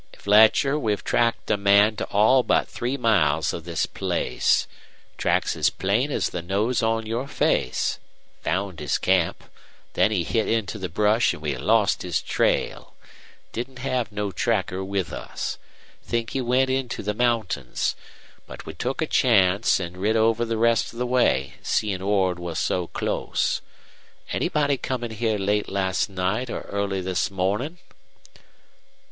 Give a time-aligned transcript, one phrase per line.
[0.17, 4.65] "Fletcher, we've tracked a man to all but three miles of this place.
[5.15, 7.99] Tracks as plain as the nose on your face.
[8.41, 9.43] Found his camp.
[9.93, 12.95] Then he hit into the brush, an' we lost the trail.
[13.51, 15.59] Didn't have no tracker with us.
[16.01, 17.95] Think he went into the mountains.
[18.47, 22.39] But we took a chance an' rid over the rest of the way, seein' Ord
[22.39, 23.61] was so close.
[24.31, 27.77] Anybody come in here late last night or early this mornin'?"